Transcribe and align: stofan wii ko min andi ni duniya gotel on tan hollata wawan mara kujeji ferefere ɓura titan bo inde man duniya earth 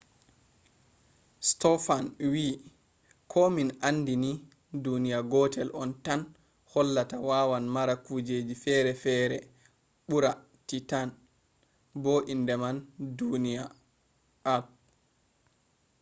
stofan 1.49 2.05
wii 2.33 2.53
ko 3.31 3.41
min 3.55 3.69
andi 3.89 4.15
ni 4.23 4.31
duniya 4.83 5.19
gotel 5.31 5.69
on 5.81 5.91
tan 6.03 6.21
hollata 6.71 7.17
wawan 7.29 7.65
mara 7.75 7.95
kujeji 8.05 8.55
ferefere 8.63 9.37
ɓura 10.09 10.31
titan 10.67 11.09
bo 12.03 12.13
inde 12.33 12.53
man 12.61 12.77
duniya 13.17 13.63
earth 14.53 14.71